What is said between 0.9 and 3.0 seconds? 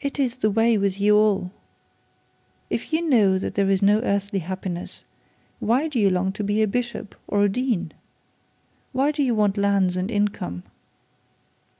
you all. If you